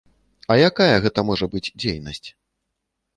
А 0.53 0.55
якая 0.69 0.95
гэта 1.03 1.23
можа 1.29 1.45
быць 1.53 1.63
дзейнасць? 1.81 2.29